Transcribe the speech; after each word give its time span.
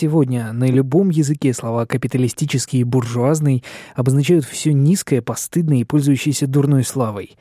Сегодня 0.00 0.54
на 0.54 0.64
любом 0.64 1.10
языке 1.10 1.52
слова 1.52 1.84
«капиталистический» 1.84 2.80
и 2.80 2.84
«буржуазный» 2.84 3.62
обозначают 3.94 4.46
все 4.46 4.72
низкое, 4.72 5.20
постыдное 5.20 5.80
и 5.80 5.84
пользующееся 5.84 6.46
дурной 6.46 6.84
славой. 6.84 7.36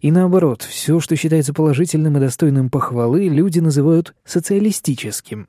И 0.00 0.10
наоборот, 0.10 0.62
все, 0.62 0.98
что 0.98 1.14
считается 1.14 1.54
положительным 1.54 2.16
и 2.16 2.20
достойным 2.20 2.68
похвалы, 2.68 3.28
люди 3.28 3.60
называют 3.60 4.16
социалистическим. 4.24 5.46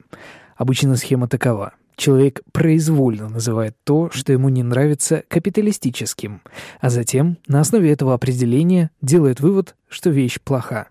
Обычно 0.56 0.96
схема 0.98 1.28
такова. 1.28 1.74
Человек 1.96 2.42
произвольно 2.52 3.28
называет 3.28 3.76
то, 3.84 4.12
что 4.14 4.32
ему 4.32 4.50
не 4.50 4.62
нравится, 4.62 5.24
капиталистическим, 5.30 6.44
а 6.80 6.92
затем 6.92 7.40
на 7.48 7.62
основе 7.62 7.92
этого 7.92 8.14
определения 8.14 8.92
делает 9.02 9.40
вывод, 9.40 9.76
что 9.90 10.12
вещь 10.12 10.40
плоха. 10.40 10.90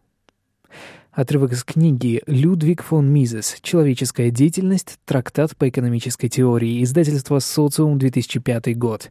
Отрывок 1.13 1.53
из 1.53 1.65
книги 1.65 2.23
«Людвиг 2.27 2.83
фон 2.83 3.13
Мизес. 3.13 3.57
Человеческая 3.63 4.31
деятельность. 4.31 4.99
Трактат 5.05 5.57
по 5.57 5.69
экономической 5.69 6.29
теории». 6.29 6.85
Издательство 6.85 7.41
«Социум», 7.41 7.99
2005 7.99 8.79
год. 8.79 9.11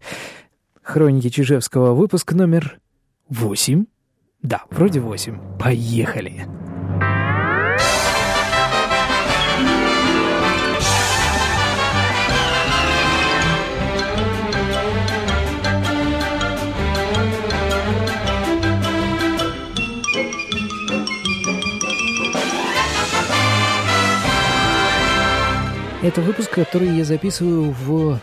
Хроники 0.81 1.29
Чижевского, 1.29 1.93
выпуск 1.93 2.31
номер 2.31 2.79
8? 3.29 3.85
Да, 4.41 4.63
вроде 4.71 5.01
8. 5.01 5.57
Поехали! 5.59 6.47
Это 26.01 26.21
выпуск, 26.21 26.51
который 26.51 26.95
я 26.95 27.03
записываю 27.03 27.75
в 27.77 28.21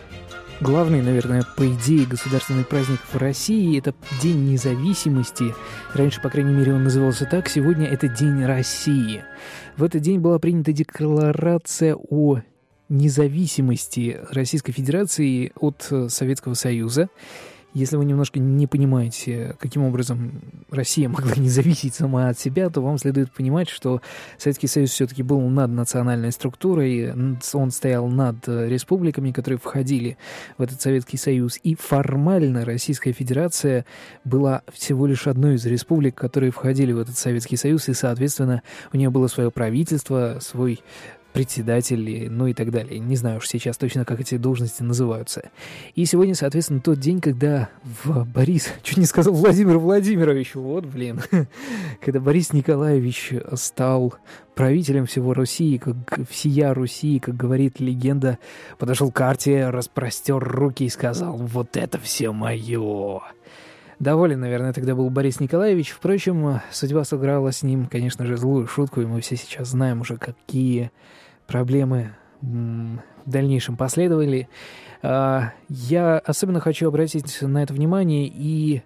главный, 0.62 1.02
наверное, 1.02 1.44
по 1.58 1.68
идее, 1.68 2.06
государственный 2.06 2.64
праздник 2.64 3.00
в 3.12 3.18
России. 3.18 3.78
Это 3.78 3.94
День 4.22 4.50
независимости. 4.50 5.54
Раньше, 5.92 6.22
по 6.22 6.30
крайней 6.30 6.54
мере, 6.54 6.72
он 6.72 6.84
назывался 6.84 7.26
так. 7.26 7.50
Сегодня 7.50 7.86
это 7.86 8.08
День 8.08 8.46
России. 8.46 9.24
В 9.76 9.84
этот 9.84 10.00
день 10.00 10.20
была 10.20 10.38
принята 10.38 10.72
декларация 10.72 11.94
о 11.96 12.40
независимости 12.88 14.20
Российской 14.30 14.72
Федерации 14.72 15.52
от 15.60 15.86
Советского 16.08 16.54
Союза. 16.54 17.10
Если 17.76 17.96
вы 17.96 18.06
немножко 18.06 18.40
не 18.40 18.66
понимаете, 18.66 19.54
каким 19.60 19.82
образом 19.82 20.40
Россия 20.70 21.10
могла 21.10 21.32
не 21.36 21.50
зависеть 21.50 21.94
сама 21.94 22.30
от 22.30 22.38
себя, 22.38 22.70
то 22.70 22.80
вам 22.80 22.96
следует 22.96 23.30
понимать, 23.30 23.68
что 23.68 24.00
Советский 24.38 24.66
Союз 24.66 24.92
все-таки 24.92 25.22
был 25.22 25.42
над 25.42 25.70
национальной 25.72 26.32
структурой, 26.32 27.12
он 27.52 27.70
стоял 27.70 28.08
над 28.08 28.48
республиками, 28.48 29.30
которые 29.30 29.58
входили 29.58 30.16
в 30.56 30.62
этот 30.62 30.80
Советский 30.80 31.18
Союз, 31.18 31.60
и 31.62 31.74
формально 31.74 32.64
Российская 32.64 33.12
Федерация 33.12 33.84
была 34.24 34.62
всего 34.72 35.06
лишь 35.06 35.26
одной 35.26 35.56
из 35.56 35.66
республик, 35.66 36.14
которые 36.14 36.52
входили 36.52 36.92
в 36.92 36.98
этот 36.98 37.18
Советский 37.18 37.56
Союз, 37.56 37.90
и, 37.90 37.92
соответственно, 37.92 38.62
у 38.94 38.96
нее 38.96 39.10
было 39.10 39.26
свое 39.26 39.50
правительство, 39.50 40.38
свой 40.40 40.80
председатель, 41.36 42.30
ну 42.30 42.46
и 42.46 42.54
так 42.54 42.70
далее. 42.70 42.98
Не 42.98 43.14
знаю 43.14 43.36
уж 43.36 43.48
сейчас 43.48 43.76
точно, 43.76 44.06
как 44.06 44.20
эти 44.20 44.38
должности 44.38 44.82
называются. 44.82 45.50
И 45.94 46.06
сегодня, 46.06 46.34
соответственно, 46.34 46.80
тот 46.80 46.98
день, 46.98 47.20
когда 47.20 47.68
в 47.84 48.24
Борис, 48.24 48.72
чуть 48.82 48.96
не 48.96 49.04
сказал 49.04 49.34
Владимир 49.34 49.76
Владимирович, 49.76 50.54
вот, 50.54 50.86
блин, 50.86 51.20
когда 52.00 52.20
Борис 52.20 52.54
Николаевич 52.54 53.34
стал 53.52 54.14
правителем 54.54 55.04
всего 55.04 55.34
Руси, 55.34 55.76
как 55.76 55.94
всея 56.30 56.72
Руси, 56.72 57.18
как 57.18 57.36
говорит 57.36 57.80
легенда, 57.80 58.38
подошел 58.78 59.10
к 59.10 59.16
карте, 59.16 59.68
распростер 59.68 60.38
руки 60.38 60.86
и 60.86 60.88
сказал 60.88 61.36
«Вот 61.36 61.76
это 61.76 61.98
все 61.98 62.32
мое!» 62.32 63.20
Доволен, 63.98 64.40
наверное, 64.40 64.72
тогда 64.72 64.94
был 64.94 65.10
Борис 65.10 65.38
Николаевич. 65.40 65.90
Впрочем, 65.90 66.62
судьба 66.70 67.04
сыграла 67.04 67.52
с 67.52 67.62
ним, 67.62 67.84
конечно 67.84 68.24
же, 68.24 68.38
злую 68.38 68.66
шутку, 68.66 69.02
и 69.02 69.06
мы 69.06 69.20
все 69.20 69.36
сейчас 69.36 69.68
знаем 69.68 70.00
уже, 70.00 70.16
какие 70.16 70.90
проблемы 71.46 72.14
в 72.42 73.00
дальнейшем 73.24 73.76
последовали. 73.76 74.48
А, 75.02 75.52
я 75.68 76.18
особенно 76.18 76.60
хочу 76.60 76.88
обратить 76.88 77.42
на 77.42 77.62
это 77.62 77.74
внимание 77.74 78.26
и 78.26 78.82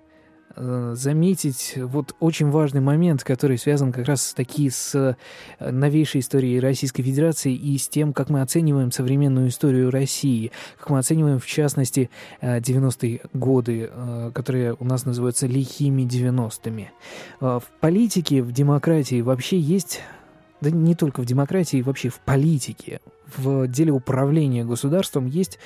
э, 0.57 0.93
заметить 0.97 1.75
вот 1.77 2.15
очень 2.21 2.51
важный 2.51 2.81
момент, 2.81 3.23
который 3.23 3.59
связан 3.59 3.93
как 3.93 4.07
раз 4.07 4.33
таки 4.35 4.71
с 4.71 4.95
э, 4.95 5.71
новейшей 5.71 6.21
историей 6.21 6.61
Российской 6.61 7.03
Федерации 7.03 7.55
и 7.55 7.79
с 7.79 7.89
тем, 7.89 8.13
как 8.13 8.29
мы 8.29 8.43
оцениваем 8.43 8.91
современную 8.93 9.49
историю 9.49 9.91
России, 9.91 10.53
как 10.79 10.91
мы 10.91 10.99
оцениваем, 10.99 11.39
в 11.39 11.47
частности, 11.47 12.11
90-е 12.43 13.21
э, 13.23 13.29
годы, 13.33 13.91
которые 14.35 14.75
у 14.79 14.85
нас 14.85 15.05
называются 15.05 15.47
лихими 15.47 16.03
90-ми. 16.03 16.91
В 17.41 17.65
политике, 17.81 18.43
в 18.43 18.53
демократии 18.53 19.23
вообще 19.23 19.59
есть 19.59 20.01
да 20.61 20.71
не 20.71 20.95
только 20.95 21.21
в 21.21 21.27
демократии, 21.27 21.83
вообще 21.83 22.09
в 22.09 22.21
политике, 22.21 23.01
в 23.37 23.67
деле 23.69 23.93
управления 23.93 24.65
государством 24.65 25.27
есть 25.27 25.59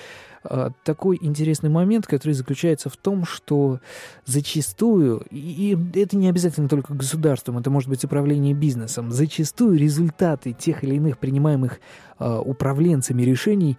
э, 0.44 0.70
такой 0.84 1.18
интересный 1.20 1.70
момент, 1.70 2.06
который 2.06 2.32
заключается 2.32 2.90
в 2.90 2.96
том, 2.96 3.24
что 3.24 3.80
зачастую, 4.26 5.24
и, 5.30 5.72
и 5.72 5.98
это 5.98 6.16
не 6.16 6.28
обязательно 6.28 6.68
только 6.68 6.94
государством, 6.94 7.58
это 7.58 7.70
может 7.70 7.88
быть 7.88 8.04
управление 8.04 8.54
бизнесом, 8.54 9.10
зачастую 9.10 9.78
результаты 9.78 10.52
тех 10.52 10.84
или 10.84 10.96
иных 10.96 11.18
принимаемых 11.18 11.80
э, 12.18 12.38
управленцами 12.44 13.22
решений 13.22 13.78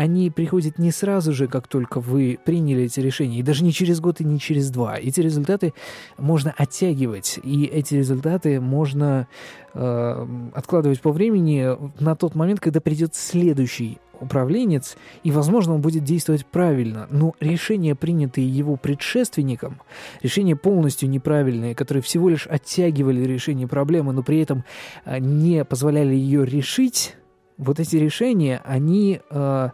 они 0.00 0.30
приходят 0.30 0.78
не 0.78 0.92
сразу 0.92 1.34
же, 1.34 1.46
как 1.46 1.68
только 1.68 2.00
вы 2.00 2.38
приняли 2.42 2.84
эти 2.84 3.00
решения, 3.00 3.40
и 3.40 3.42
даже 3.42 3.62
не 3.62 3.70
через 3.70 4.00
год 4.00 4.22
и 4.22 4.24
не 4.24 4.40
через 4.40 4.70
два. 4.70 4.98
Эти 4.98 5.20
результаты 5.20 5.74
можно 6.16 6.54
оттягивать, 6.56 7.38
и 7.42 7.66
эти 7.66 7.96
результаты 7.96 8.62
можно 8.62 9.28
э, 9.74 10.26
откладывать 10.54 11.02
по 11.02 11.12
времени 11.12 11.76
на 12.02 12.16
тот 12.16 12.34
момент, 12.34 12.60
когда 12.60 12.80
придет 12.80 13.14
следующий 13.14 13.98
управленец, 14.18 14.96
и, 15.22 15.30
возможно, 15.30 15.74
он 15.74 15.82
будет 15.82 16.04
действовать 16.04 16.46
правильно. 16.46 17.06
Но 17.10 17.34
решения, 17.38 17.94
принятые 17.94 18.48
его 18.48 18.76
предшественником, 18.76 19.82
решения 20.22 20.56
полностью 20.56 21.10
неправильные, 21.10 21.74
которые 21.74 22.02
всего 22.02 22.30
лишь 22.30 22.46
оттягивали 22.46 23.20
решение 23.20 23.68
проблемы, 23.68 24.14
но 24.14 24.22
при 24.22 24.40
этом 24.40 24.64
э, 25.04 25.18
не 25.18 25.62
позволяли 25.62 26.14
ее 26.14 26.46
решить, 26.46 27.16
вот 27.60 27.78
эти 27.78 27.96
решения, 27.96 28.62
они 28.64 29.20
э, 29.28 29.70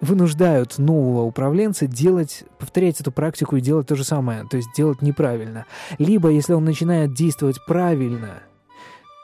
вынуждают 0.00 0.78
нового 0.78 1.22
управленца 1.22 1.86
делать, 1.86 2.44
повторять 2.58 2.98
эту 3.00 3.12
практику 3.12 3.56
и 3.56 3.60
делать 3.60 3.86
то 3.86 3.94
же 3.94 4.04
самое, 4.04 4.44
то 4.50 4.56
есть 4.56 4.70
делать 4.74 5.02
неправильно. 5.02 5.66
Либо, 5.98 6.30
если 6.30 6.54
он 6.54 6.64
начинает 6.64 7.12
действовать 7.12 7.58
правильно, 7.66 8.42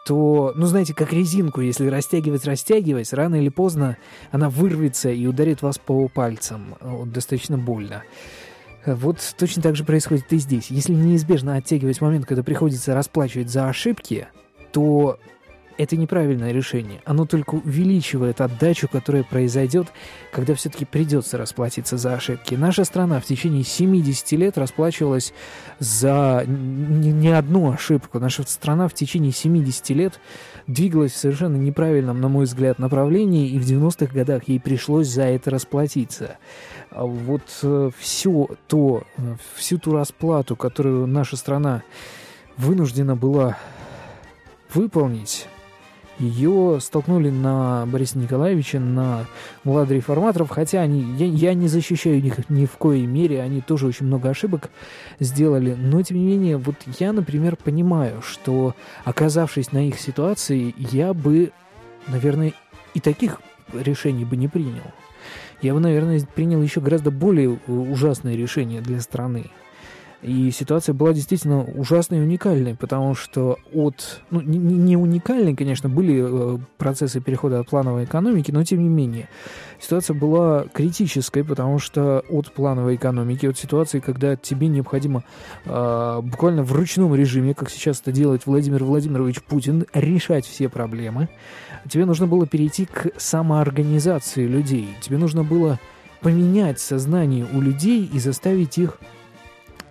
то, 0.07 0.53
ну, 0.57 0.67
знаете, 0.67 0.95
как 0.95 1.13
резинку, 1.13 1.63
если 1.63 1.87
растягивать, 1.87 2.45
растягивать, 2.45 3.13
рано 3.15 3.37
или 3.37 3.49
поздно 3.49 3.97
она 4.31 4.51
вырвется 4.51 5.11
и 5.11 5.27
ударит 5.27 5.63
вас 5.63 5.79
по 5.79 6.09
пальцам. 6.09 6.75
Вот, 6.81 7.13
достаточно 7.13 7.57
больно. 7.57 8.03
Вот 8.85 9.19
точно 9.39 9.63
так 9.63 9.77
же 9.77 9.85
происходит 9.85 10.31
и 10.33 10.39
здесь. 10.39 10.71
Если 10.71 10.93
неизбежно 10.93 11.55
оттягивать 11.55 12.01
момент, 12.01 12.27
когда 12.27 12.43
приходится 12.43 12.95
расплачивать 12.95 13.49
за 13.49 13.69
ошибки, 13.69 14.27
то 14.73 15.19
это 15.79 15.97
неправильное 15.97 16.53
решение. 16.53 17.01
Оно 17.05 17.27
только 17.27 17.55
увеличивает 17.57 18.41
отдачу, 18.41 18.89
которая 18.89 19.25
произойдет, 19.25 19.89
когда 20.33 20.55
все-таки 20.55 20.85
придется 20.85 21.39
расплатиться 21.39 21.97
за 21.97 22.15
ошибки. 22.15 22.55
Наша 22.55 22.85
страна 22.85 23.21
в 23.21 23.25
течение 23.25 23.65
70 23.65 24.33
лет 24.33 24.59
расплачивалась 24.59 25.33
за 25.79 26.45
не, 26.47 27.29
одну 27.29 27.73
ошибку. 27.73 28.19
Наша 28.19 28.43
страна 28.45 28.89
в 28.89 28.95
течение 28.95 29.33
70 29.33 29.91
лет 29.91 30.21
двигалась 30.67 31.13
в 31.13 31.17
совершенно 31.17 31.57
неправильном, 31.57 32.21
на 32.21 32.29
мой 32.29 32.45
взгляд, 32.45 32.79
направлении, 32.79 33.49
и 33.49 33.59
в 33.59 33.65
90-х 33.65 34.13
годах 34.13 34.45
ей 34.49 34.61
пришлось 34.61 35.09
за 35.09 35.25
это 35.25 35.51
расплатиться. 35.51 36.39
А 36.91 37.05
вот 37.05 37.43
э, 37.63 37.91
все 37.99 38.49
то, 38.69 39.05
э, 39.17 39.37
всю 39.55 39.79
ту 39.79 39.93
расплату, 39.93 40.57
которую 40.57 41.07
наша 41.07 41.37
страна 41.37 41.83
вынуждена 42.57 43.17
была 43.17 43.57
выполнить 44.75 45.47
ее 46.19 46.79
столкнули 46.81 47.31
на 47.31 47.87
Бориса 47.87 48.19
Николаевича, 48.19 48.79
на 48.79 49.27
младореформаторов, 49.65 50.51
хотя 50.51 50.81
они, 50.81 51.03
я, 51.17 51.27
я 51.27 51.55
не 51.55 51.69
защищаю 51.69 52.19
их 52.19 52.49
ни 52.49 52.67
в 52.67 52.77
коей 52.77 53.07
мере, 53.07 53.43
они 53.43 53.61
тоже 53.61 53.87
очень 53.87 54.07
много 54.07 54.31
ошибок 54.31 54.71
сделали, 55.21 55.75
но 55.75 56.03
тем 56.03 56.19
не 56.19 56.25
менее, 56.25 56.59
вот 56.59 56.77
я, 56.99 57.13
например, 57.13 57.57
понимаю, 57.57 58.23
что 58.23 58.75
оказавшись 59.05 59.73
на 59.73 59.89
их 59.89 59.99
ситуации, 59.99 60.75
я 60.77 61.15
бы, 61.15 61.53
наверное, 62.09 62.53
и 62.95 63.01
таких 63.01 63.41
решений 63.73 64.25
бы 64.25 64.37
не 64.37 64.49
принял. 64.49 64.83
Я 65.61 65.75
бы, 65.75 65.81
наверное, 65.81 66.21
принял 66.35 66.61
еще 66.61 66.81
гораздо 66.81 67.11
более 67.11 67.59
ужасное 67.69 68.35
решение 68.35 68.81
для 68.81 69.01
страны. 69.01 69.47
И 70.23 70.53
ситуация 70.53 70.93
была 70.93 71.13
действительно 71.13 71.65
ужасной 71.65 72.19
и 72.19 72.21
уникальной, 72.23 72.77
потому 72.77 73.17
что 73.17 73.59
от... 73.75 74.23
Ну, 74.31 74.41
не, 74.41 74.59
не 74.59 74.97
уникальной, 74.97 75.57
конечно, 75.57 75.89
были 75.89 76.23
э, 76.25 76.59
процессы 76.79 77.21
перехода 77.21 77.59
от 77.59 77.69
плановой 77.69 78.05
экономики, 78.05 78.53
но 78.53 78.63
тем 78.63 78.85
не 78.85 78.89
менее. 78.89 79.29
Ситуация 79.81 80.15
была 80.15 80.67
критической, 80.73 81.43
потому 81.43 81.81
что 81.81 82.25
от 82.31 82.53
плановой 82.53 82.95
экономики, 82.95 83.47
от 83.47 83.59
ситуации, 83.59 83.99
когда 83.99 84.37
тебе 84.37 84.69
необходимо 84.69 85.25
э, 85.65 86.21
буквально 86.23 86.63
в 86.63 86.73
ручном 86.73 87.17
режиме, 87.17 87.53
как 87.53 87.69
сейчас 87.69 88.01
это 88.01 88.13
делает 88.13 88.47
Владимир 88.47 88.85
Владимирович 88.85 89.43
Путин, 89.43 89.87
решать 89.93 90.47
все 90.47 90.69
проблемы, 90.69 91.31
тебе 91.89 92.07
нужно 92.07 92.29
было 92.29 92.47
перейти 92.47 92.87
к 92.87 93.09
самоорганизации 93.17 94.47
людей. 94.47 94.89
Тебе 95.01 95.19
нужно 95.19 95.43
было 95.43 95.81
поменять 96.21 96.79
сознание 96.79 97.45
у 97.53 97.61
людей 97.61 98.07
и 98.07 98.21
заставить 98.21 98.79
их 98.79 99.01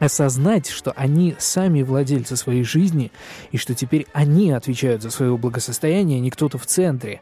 осознать, 0.02 0.68
что 0.68 0.92
они 0.96 1.36
сами 1.38 1.84
владельцы 1.84 2.36
своей 2.36 2.64
жизни, 2.64 3.12
и 3.52 3.58
что 3.58 3.76
теперь 3.76 4.08
они 4.14 4.52
отвечают 4.52 5.04
за 5.04 5.12
свое 5.12 5.38
благосостояние, 5.38 6.18
а 6.18 6.22
не 6.22 6.32
кто-то 6.32 6.58
в 6.58 6.66
центре. 6.66 7.22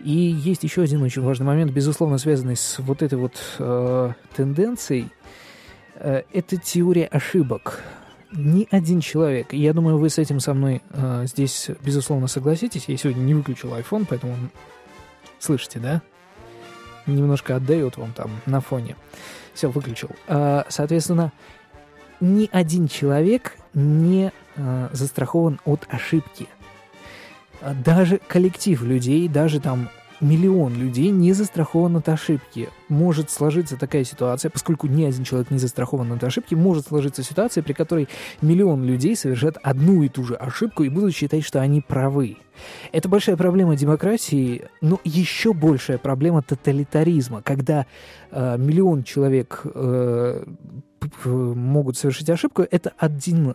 И 0.00 0.10
есть 0.10 0.64
еще 0.64 0.82
один 0.82 1.02
очень 1.02 1.22
важный 1.22 1.46
момент, 1.46 1.70
безусловно, 1.70 2.18
связанный 2.18 2.56
с 2.56 2.80
вот 2.80 3.02
этой 3.02 3.18
вот 3.18 3.34
э, 3.60 4.12
тенденцией. 4.34 5.08
Э, 5.94 6.22
это 6.32 6.56
теория 6.56 7.06
ошибок. 7.06 7.84
Ни 8.32 8.66
один 8.70 9.00
человек, 9.00 9.52
я 9.52 9.72
думаю, 9.72 9.98
вы 9.98 10.10
с 10.10 10.18
этим 10.18 10.40
со 10.40 10.54
мной 10.54 10.82
э, 10.90 11.22
здесь, 11.26 11.70
безусловно, 11.84 12.26
согласитесь. 12.26 12.84
Я 12.88 12.96
сегодня 12.96 13.20
не 13.20 13.34
выключил 13.34 13.72
iPhone, 13.74 14.06
поэтому 14.08 14.34
слышите, 15.38 15.78
да? 15.78 16.02
Немножко 17.06 17.54
отдает 17.54 17.96
вам 17.96 18.12
там 18.12 18.32
на 18.44 18.60
фоне. 18.60 18.96
Все, 19.54 19.70
выключил. 19.70 20.10
Э, 20.26 20.64
соответственно, 20.68 21.32
ни 22.20 22.48
один 22.52 22.88
человек 22.88 23.56
не 23.74 24.32
э, 24.56 24.88
застрахован 24.92 25.60
от 25.64 25.86
ошибки. 25.88 26.48
Даже 27.84 28.20
коллектив 28.28 28.82
людей, 28.82 29.28
даже 29.28 29.60
там 29.60 29.88
миллион 30.20 30.74
людей 30.74 31.10
не 31.10 31.32
застрахован 31.32 31.96
от 31.96 32.08
ошибки. 32.08 32.68
Может 32.88 33.30
сложиться 33.30 33.76
такая 33.76 34.04
ситуация, 34.04 34.50
поскольку 34.50 34.86
ни 34.86 35.04
один 35.04 35.24
человек 35.24 35.50
не 35.50 35.58
застрахован 35.58 36.12
от 36.12 36.24
ошибки, 36.24 36.54
может 36.54 36.86
сложиться 36.86 37.22
ситуация, 37.22 37.62
при 37.62 37.72
которой 37.72 38.08
миллион 38.40 38.84
людей 38.84 39.16
совершат 39.16 39.56
одну 39.62 40.02
и 40.02 40.08
ту 40.08 40.24
же 40.24 40.34
ошибку 40.34 40.82
и 40.84 40.88
будут 40.88 41.14
считать, 41.14 41.44
что 41.44 41.60
они 41.60 41.80
правы. 41.80 42.36
Это 42.92 43.08
большая 43.08 43.36
проблема 43.36 43.76
демократии, 43.76 44.64
но 44.80 45.00
еще 45.04 45.52
большая 45.52 45.98
проблема 45.98 46.42
тоталитаризма, 46.42 47.42
когда 47.42 47.86
э, 48.30 48.56
миллион 48.58 49.04
человек 49.04 49.62
э, 49.64 50.44
могут 51.24 51.96
совершить 51.96 52.30
ошибку, 52.30 52.66
это 52.70 52.92
один, 52.98 53.54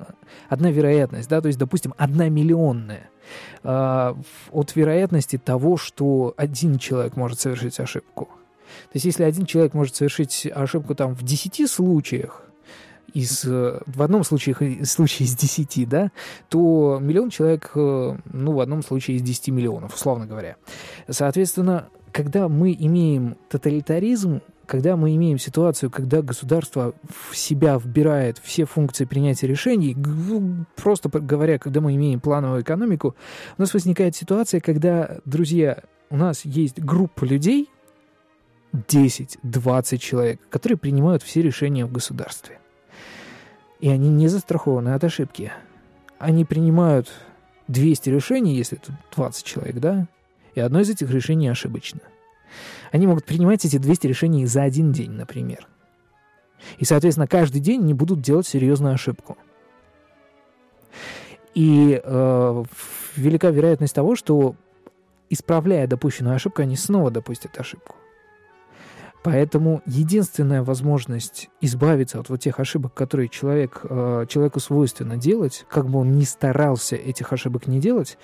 одна 0.50 0.72
вероятность, 0.72 1.30
да, 1.30 1.42
то 1.42 1.48
есть, 1.48 1.60
допустим, 1.60 1.94
одна 1.98 2.30
миллионная 2.30 3.10
э, 3.63 4.13
от 4.51 4.75
вероятности 4.75 5.38
того, 5.38 5.78
что 5.78 6.34
один 6.38 6.78
человек 6.78 7.16
может 7.16 7.40
совершить 7.40 7.80
ошибку. 7.80 8.30
То 8.92 8.95
есть, 8.95 9.06
если 9.06 9.24
один 9.24 9.45
человек 9.45 9.74
может 9.74 9.95
совершить 9.95 10.48
ошибку 10.54 10.95
там 10.95 11.16
в 11.16 11.24
10 11.24 11.69
случаях, 11.69 12.44
из, 13.13 13.44
в 13.45 14.01
одном 14.01 14.24
случае, 14.24 14.86
случае 14.86 15.28
из 15.28 15.36
10, 15.36 15.88
да, 15.88 16.12
то 16.50 16.98
миллион 17.00 17.30
человек, 17.30 17.72
э, 17.75 18.18
ну, 18.31 18.51
в 18.54 18.60
одном 18.60 18.84
случае 18.84 19.18
из 19.18 19.22
10 19.22 19.50
миллионов, 19.50 19.94
условно 19.94 20.25
говоря. 20.25 20.56
Соответственно, 21.07 21.90
когда 22.12 22.48
мы 22.48 22.74
имеем 22.74 23.36
тоталитаризм, 23.50 24.42
когда 24.65 24.95
мы 24.95 25.15
имеем 25.15 25.38
ситуацию, 25.38 25.89
когда 25.89 26.21
государство 26.21 26.94
в 27.10 27.36
себя 27.36 27.77
вбирает 27.77 28.39
все 28.42 28.65
функции 28.65 29.06
принятия 29.06 29.48
решений, 29.48 29.95
просто 30.75 31.10
говоря, 31.10 31.60
когда 31.60 31.81
мы 31.81 31.95
имеем 31.95 32.19
плановую 32.19 32.62
экономику, 32.62 33.15
у 33.57 33.62
нас 33.62 33.74
возникает 33.74 34.15
ситуация, 34.15 34.62
когда, 34.62 35.18
друзья, 35.25 35.83
у 36.10 36.18
нас 36.18 36.45
есть 36.45 36.80
группа 36.80 37.25
людей, 37.25 37.69
10-20 38.74 39.98
человек, 39.98 40.42
которые 40.50 40.77
принимают 40.77 41.21
все 41.21 41.42
решения 41.42 41.86
в 41.86 41.92
государстве. 41.92 42.59
И 43.80 43.89
они 43.89 44.09
не 44.09 44.27
застрахованы 44.27 44.89
от 44.89 45.04
ошибки. 45.04 45.51
Они 46.18 46.45
принимают 46.45 47.12
200 47.68 48.09
решений, 48.09 48.56
если 48.56 48.77
тут 48.77 48.95
20 49.16 49.45
человек, 49.45 49.75
да, 49.75 50.07
и 50.56 50.59
одно 50.59 50.80
из 50.80 50.89
этих 50.89 51.12
решений 51.12 51.48
ошибочно. 51.50 52.00
Они 52.94 53.07
могут 53.07 53.25
принимать 53.25 53.66
эти 53.66 53.78
200 53.78 54.06
решений 54.06 54.45
за 54.45 54.62
один 54.62 54.92
день, 54.92 55.10
например. 55.10 55.68
И, 56.78 56.86
соответственно, 56.86 57.28
каждый 57.28 57.60
день 57.60 57.81
не 57.81 57.95
будут 57.95 58.22
делать 58.22 58.45
серьезную 58.45 58.94
ошибку. 58.94 59.36
И 61.56 62.00
э, 62.01 62.63
велика 63.16 63.50
вероятность 63.50 63.95
того, 63.95 64.16
что, 64.16 64.56
исправляя 65.31 65.88
допущенную 65.88 66.36
ошибку, 66.36 66.62
они 66.62 66.75
снова 66.75 67.10
допустят 67.10 67.60
ошибку. 67.60 67.95
Поэтому 69.24 69.81
единственная 69.88 70.62
возможность 70.62 71.50
избавиться 71.62 72.19
от 72.19 72.30
вот 72.30 72.42
тех 72.42 72.60
ошибок, 72.60 72.94
которые 72.94 73.28
человек, 73.28 73.80
э, 73.90 74.28
человеку 74.30 74.60
свойственно 74.60 75.18
делать, 75.18 75.66
как 75.68 75.90
бы 75.90 75.98
он 75.98 76.12
ни 76.12 76.25
старался 76.25 76.95
этих 76.95 77.34
ошибок 77.34 77.66
не 77.66 77.80
делать, 77.80 78.19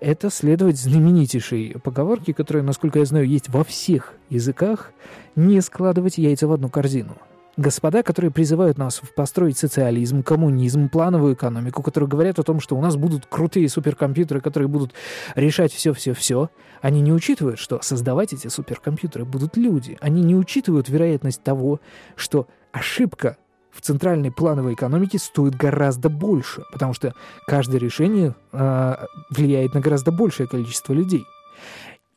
это 0.00 0.30
следовать 0.30 0.78
знаменитейшей 0.78 1.76
поговорке, 1.82 2.34
которая, 2.34 2.62
насколько 2.64 2.98
я 2.98 3.04
знаю, 3.04 3.26
есть 3.26 3.48
во 3.48 3.64
всех 3.64 4.14
языках, 4.28 4.92
не 5.36 5.60
складывать 5.60 6.18
яйца 6.18 6.46
в 6.46 6.52
одну 6.52 6.68
корзину. 6.68 7.16
Господа, 7.56 8.02
которые 8.02 8.30
призывают 8.30 8.78
нас 8.78 9.02
построить 9.14 9.58
социализм, 9.58 10.22
коммунизм, 10.22 10.88
плановую 10.88 11.34
экономику, 11.34 11.82
которые 11.82 12.08
говорят 12.08 12.38
о 12.38 12.42
том, 12.42 12.60
что 12.60 12.76
у 12.76 12.80
нас 12.80 12.96
будут 12.96 13.26
крутые 13.26 13.68
суперкомпьютеры, 13.68 14.40
которые 14.40 14.68
будут 14.68 14.94
решать 15.34 15.72
все-все-все, 15.72 16.48
они 16.80 17.02
не 17.02 17.12
учитывают, 17.12 17.58
что 17.58 17.80
создавать 17.82 18.32
эти 18.32 18.48
суперкомпьютеры 18.48 19.26
будут 19.26 19.56
люди. 19.56 19.98
Они 20.00 20.22
не 20.22 20.34
учитывают 20.34 20.88
вероятность 20.88 21.42
того, 21.42 21.80
что 22.16 22.46
ошибка 22.72 23.36
в 23.72 23.80
центральной 23.80 24.30
плановой 24.30 24.74
экономике 24.74 25.18
стоит 25.18 25.54
гораздо 25.54 26.08
больше, 26.08 26.62
потому 26.72 26.92
что 26.92 27.14
каждое 27.46 27.78
решение 27.78 28.34
э, 28.52 28.96
влияет 29.30 29.74
на 29.74 29.80
гораздо 29.80 30.10
большее 30.10 30.46
количество 30.46 30.92
людей. 30.92 31.24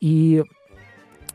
И 0.00 0.44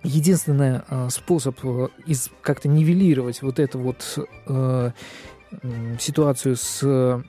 единственный 0.03 0.81
э, 0.87 1.09
способ 1.09 1.57
из, 2.05 2.29
как-то 2.41 2.67
нивелировать 2.67 3.41
вот 3.41 3.59
эту 3.59 3.79
вот 3.79 4.27
э, 4.47 4.91
ситуацию 5.99 6.55
с 6.55 6.81
э, 6.83 7.21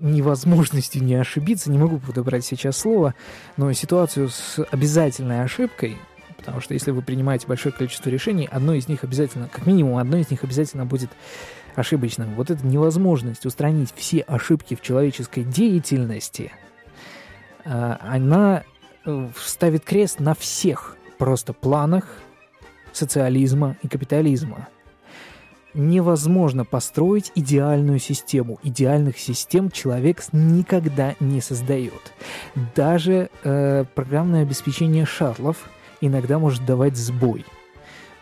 невозможностью 0.00 1.02
не 1.02 1.14
ошибиться, 1.14 1.70
не 1.70 1.78
могу 1.78 1.98
подобрать 1.98 2.44
сейчас 2.44 2.76
слово, 2.76 3.14
но 3.56 3.72
ситуацию 3.72 4.28
с 4.28 4.58
обязательной 4.70 5.42
ошибкой– 5.42 5.96
Потому 6.42 6.60
что 6.60 6.74
если 6.74 6.90
вы 6.90 7.02
принимаете 7.02 7.46
большое 7.46 7.72
количество 7.72 8.10
решений, 8.10 8.48
одно 8.50 8.74
из 8.74 8.88
них 8.88 9.04
обязательно, 9.04 9.48
как 9.48 9.64
минимум, 9.64 9.98
одно 9.98 10.16
из 10.16 10.28
них 10.28 10.42
обязательно 10.42 10.84
будет 10.84 11.10
ошибочным. 11.76 12.34
Вот 12.34 12.50
эта 12.50 12.66
невозможность 12.66 13.46
устранить 13.46 13.94
все 13.94 14.22
ошибки 14.22 14.74
в 14.74 14.80
человеческой 14.80 15.44
деятельности, 15.44 16.50
а, 17.64 17.96
она 18.02 18.64
э, 19.04 19.28
ставит 19.36 19.84
крест 19.84 20.18
на 20.18 20.34
всех 20.34 20.96
просто 21.16 21.52
планах 21.52 22.08
социализма 22.92 23.76
и 23.82 23.86
капитализма. 23.86 24.66
Невозможно 25.74 26.64
построить 26.64 27.30
идеальную 27.36 28.00
систему. 28.00 28.58
Идеальных 28.64 29.16
систем 29.16 29.70
человек 29.70 30.20
никогда 30.32 31.14
не 31.20 31.40
создает. 31.40 32.12
Даже 32.74 33.30
э, 33.44 33.84
программное 33.94 34.42
обеспечение 34.42 35.06
шаттлов– 35.06 35.56
иногда 36.02 36.38
может 36.38 36.66
давать 36.66 36.96
сбой. 36.96 37.46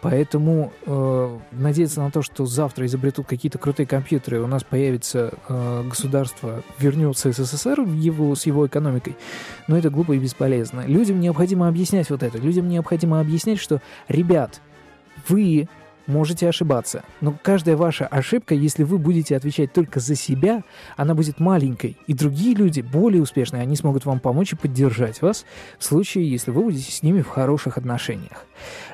Поэтому 0.02 0.72
э, 0.86 1.38
надеяться 1.52 2.00
на 2.00 2.10
то, 2.10 2.22
что 2.22 2.46
завтра 2.46 2.86
изобретут 2.86 3.26
какие-то 3.26 3.58
крутые 3.58 3.86
компьютеры, 3.86 4.40
у 4.40 4.46
нас 4.46 4.64
появится 4.64 5.34
э, 5.48 5.82
государство, 5.86 6.62
вернется 6.78 7.32
СССР 7.32 7.80
его, 7.82 8.34
с 8.34 8.46
его 8.46 8.66
экономикой, 8.66 9.16
но 9.68 9.76
это 9.76 9.90
глупо 9.90 10.12
и 10.12 10.18
бесполезно. 10.18 10.86
Людям 10.86 11.20
необходимо 11.20 11.68
объяснять 11.68 12.08
вот 12.08 12.22
это. 12.22 12.38
Людям 12.38 12.68
необходимо 12.68 13.20
объяснять, 13.20 13.58
что, 13.58 13.82
ребят, 14.08 14.62
вы 15.28 15.68
можете 16.10 16.48
ошибаться. 16.48 17.04
Но 17.20 17.34
каждая 17.42 17.76
ваша 17.76 18.06
ошибка, 18.06 18.54
если 18.54 18.84
вы 18.84 18.98
будете 18.98 19.36
отвечать 19.36 19.72
только 19.72 20.00
за 20.00 20.14
себя, 20.14 20.62
она 20.96 21.14
будет 21.14 21.40
маленькой. 21.40 21.96
И 22.06 22.12
другие 22.14 22.54
люди, 22.54 22.82
более 22.82 23.22
успешные, 23.22 23.62
они 23.62 23.76
смогут 23.76 24.04
вам 24.04 24.20
помочь 24.20 24.52
и 24.52 24.56
поддержать 24.56 25.22
вас 25.22 25.46
в 25.78 25.84
случае, 25.84 26.30
если 26.30 26.50
вы 26.50 26.62
будете 26.62 26.90
с 26.90 27.02
ними 27.02 27.22
в 27.22 27.28
хороших 27.28 27.78
отношениях. 27.78 28.44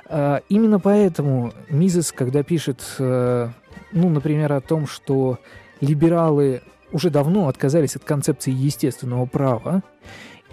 А, 0.08 0.42
именно 0.48 0.78
поэтому 0.78 1.52
Мизес, 1.68 2.12
когда 2.12 2.42
пишет, 2.42 2.80
э, 2.98 3.48
ну, 3.92 4.08
например, 4.08 4.52
о 4.52 4.60
том, 4.60 4.86
что 4.86 5.38
либералы 5.80 6.62
уже 6.92 7.10
давно 7.10 7.48
отказались 7.48 7.96
от 7.96 8.04
концепции 8.04 8.52
естественного 8.52 9.26
права 9.26 9.82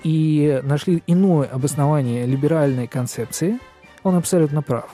и 0.03 0.59
нашли 0.63 1.03
иное 1.07 1.47
обоснование 1.47 2.25
либеральной 2.25 2.87
концепции, 2.87 3.59
он 4.03 4.15
абсолютно 4.15 4.61
прав. 4.61 4.89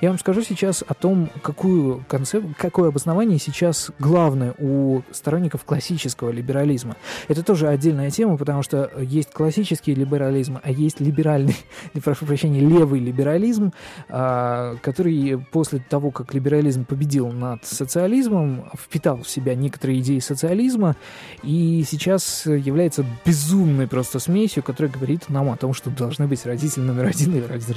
Я 0.00 0.10
вам 0.10 0.18
скажу 0.18 0.42
сейчас 0.42 0.84
о 0.86 0.94
том, 0.94 1.30
какую 1.42 2.04
концеп... 2.08 2.44
какое 2.56 2.88
обоснование 2.88 3.38
сейчас 3.38 3.90
главное 3.98 4.54
у 4.58 5.02
сторонников 5.10 5.64
классического 5.64 6.30
либерализма. 6.30 6.96
Это 7.28 7.42
тоже 7.42 7.68
отдельная 7.68 8.10
тема, 8.10 8.36
потому 8.36 8.62
что 8.62 8.90
есть 9.00 9.30
классический 9.32 9.94
либерализм, 9.94 10.58
а 10.62 10.70
есть 10.70 11.00
либеральный, 11.00 11.56
прошу 12.04 12.26
прощения, 12.26 12.60
левый 12.60 13.00
либерализм, 13.00 13.72
а, 14.08 14.76
который 14.82 15.38
после 15.50 15.78
того, 15.78 16.10
как 16.10 16.34
либерализм 16.34 16.84
победил 16.84 17.28
над 17.28 17.64
социализмом, 17.64 18.70
впитал 18.78 19.22
в 19.22 19.28
себя 19.28 19.54
некоторые 19.54 20.00
идеи 20.00 20.18
социализма 20.18 20.96
и 21.42 21.84
сейчас 21.88 22.46
является 22.46 23.04
безумной 23.24 23.86
просто 23.86 24.18
смесью, 24.18 24.62
которая 24.62 24.92
говорит 24.92 25.28
нам 25.28 25.50
о 25.50 25.56
том, 25.56 25.74
что 25.74 25.90
должны 25.90 26.26
быть 26.26 26.44
родитель 26.46 26.82
номер 26.82 27.06
один 27.06 27.34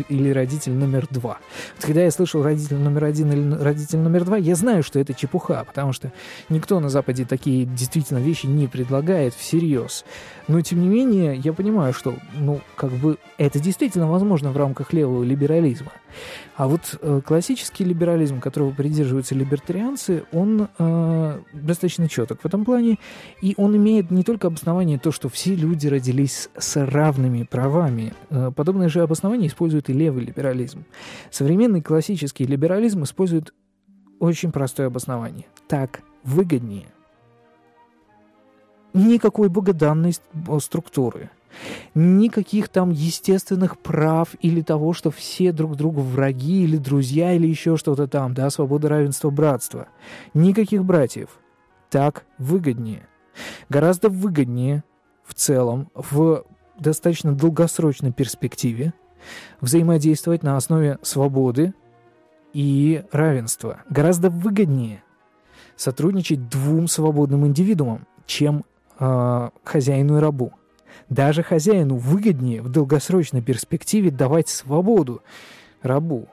или 0.09 0.29
родитель 0.29 0.73
номер 0.73 1.07
два. 1.09 1.39
Когда 1.81 2.03
я 2.03 2.11
слышал 2.11 2.43
родитель 2.43 2.75
номер 2.77 3.05
один 3.05 3.31
или 3.31 3.55
родитель 3.55 3.97
номер 3.97 4.23
два, 4.23 4.37
я 4.37 4.53
знаю, 4.55 4.83
что 4.83 4.99
это 4.99 5.15
чепуха, 5.15 5.63
потому 5.65 5.93
что 5.93 6.11
никто 6.49 6.79
на 6.79 6.89
Западе 6.89 7.25
такие 7.25 7.65
действительно 7.65 8.19
вещи 8.19 8.45
не 8.45 8.67
предлагает 8.67 9.33
всерьез. 9.33 10.05
Но, 10.47 10.61
тем 10.61 10.81
не 10.81 10.87
менее, 10.87 11.35
я 11.37 11.53
понимаю, 11.53 11.93
что, 11.93 12.15
ну, 12.35 12.61
как 12.75 12.91
бы, 12.91 13.17
это 13.37 13.59
действительно 13.59 14.07
возможно 14.07 14.51
в 14.51 14.57
рамках 14.57 14.93
левого 14.93 15.23
либерализма. 15.23 15.91
А 16.55 16.67
вот 16.67 16.99
э, 17.01 17.21
классический 17.25 17.83
либерализм, 17.83 18.39
которого 18.39 18.71
придерживаются 18.71 19.33
либертарианцы, 19.33 20.25
он 20.31 20.67
э, 20.77 21.39
достаточно 21.53 22.09
четок 22.09 22.41
в 22.41 22.45
этом 22.45 22.65
плане, 22.65 22.99
и 23.41 23.53
он 23.57 23.75
имеет 23.77 24.11
не 24.11 24.23
только 24.23 24.47
обоснование 24.47 24.99
то, 24.99 25.11
что 25.11 25.29
все 25.29 25.55
люди 25.55 25.87
родились 25.87 26.49
с 26.57 26.85
равными 26.85 27.43
правами. 27.43 28.13
Э, 28.29 28.51
подобное 28.55 28.89
же 28.89 29.01
обоснование 29.01 29.47
использует 29.47 29.89
и 29.89 29.93
левый 29.93 30.25
либерализм. 30.25 30.83
Современный 31.71 31.83
классический 31.83 32.45
либерализм 32.45 33.03
использует 33.03 33.53
очень 34.19 34.51
простое 34.51 34.87
обоснование. 34.87 35.45
Так 35.69 36.01
выгоднее– 36.25 36.87
никакой 38.93 39.47
богоданной 39.47 40.13
структуры, 40.59 41.29
никаких 41.95 42.67
там 42.67 42.89
естественных 42.89 43.79
прав 43.79 44.35
или 44.41 44.61
того, 44.61 44.91
что 44.91 45.11
все 45.11 45.53
друг 45.53 45.77
другу 45.77 46.01
враги 46.01 46.65
или 46.65 46.75
друзья 46.75 47.31
или 47.31 47.47
еще 47.47 47.77
что-то 47.77 48.07
там, 48.07 48.33
да, 48.33 48.49
свобода, 48.49 48.89
равенство, 48.89 49.29
братство. 49.29 49.87
Никаких 50.33 50.83
братьев. 50.83 51.29
Так 51.89 52.25
выгоднее. 52.37 53.07
Гораздо 53.69 54.09
выгоднее 54.09 54.83
в 55.23 55.35
целом, 55.35 55.89
в 55.95 56.43
достаточно 56.77 57.31
долгосрочной 57.31 58.11
перспективе 58.11 58.93
взаимодействовать 59.59 60.43
на 60.43 60.57
основе 60.57 60.99
свободы 61.01 61.73
и 62.53 63.03
равенства. 63.11 63.81
Гораздо 63.89 64.29
выгоднее 64.29 65.03
сотрудничать 65.75 66.49
двум 66.49 66.87
свободным 66.87 67.47
индивидуумам, 67.47 68.07
чем 68.25 68.65
э, 68.99 69.49
хозяину 69.63 70.17
и 70.17 70.21
рабу. 70.21 70.53
Даже 71.09 71.43
хозяину 71.43 71.97
выгоднее 71.97 72.61
в 72.61 72.69
долгосрочной 72.69 73.41
перспективе 73.41 74.11
давать 74.11 74.47
свободу 74.47 75.21
рабу. 75.81 76.27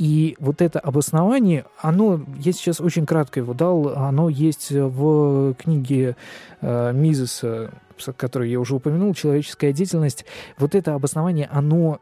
И 0.00 0.34
вот 0.40 0.62
это 0.62 0.80
обоснование, 0.80 1.66
оно, 1.76 2.22
я 2.38 2.52
сейчас 2.52 2.80
очень 2.80 3.04
кратко 3.04 3.40
его 3.40 3.52
дал, 3.52 3.88
оно 3.88 4.30
есть 4.30 4.70
в 4.70 5.52
книге 5.56 6.16
э, 6.62 6.92
Мизеса, 6.94 7.70
которую 8.16 8.48
я 8.48 8.58
уже 8.60 8.76
упомянул, 8.76 9.12
«Человеческая 9.12 9.74
деятельность». 9.74 10.24
Вот 10.56 10.74
это 10.74 10.94
обоснование, 10.94 11.50
оно, 11.52 12.00